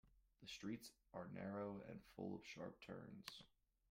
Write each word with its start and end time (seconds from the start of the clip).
The 0.41 0.47
streets 0.47 0.89
are 1.13 1.29
narrow 1.31 1.83
and 1.87 2.01
full 2.15 2.33
of 2.33 2.41
sharp 2.47 2.75
turns. 2.83 3.43